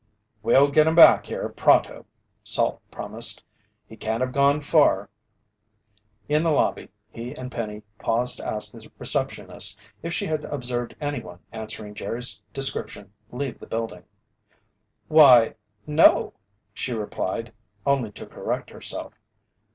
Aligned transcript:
"We'll 0.41 0.69
get 0.71 0.87
him 0.87 0.95
back 0.95 1.27
here 1.27 1.47
pronto!" 1.47 2.07
Salt 2.43 2.81
promised. 2.89 3.43
"He 3.85 3.95
can't 3.95 4.21
have 4.21 4.33
gone 4.33 4.59
far." 4.61 5.11
In 6.27 6.41
the 6.41 6.49
lobby 6.49 6.89
he 7.11 7.35
and 7.35 7.51
Penny 7.51 7.83
paused 7.99 8.37
to 8.37 8.45
ask 8.47 8.71
the 8.71 8.91
receptionist 8.97 9.77
if 10.01 10.11
she 10.11 10.25
had 10.25 10.43
observed 10.45 10.95
anyone 10.99 11.37
answering 11.51 11.93
Jerry's 11.93 12.41
description 12.51 13.13
leave 13.31 13.59
the 13.59 13.67
building. 13.67 14.01
"Why, 15.07 15.53
no," 15.85 16.33
she 16.73 16.93
replied, 16.93 17.53
only 17.85 18.11
to 18.13 18.25
correct 18.25 18.71
herself. 18.71 19.13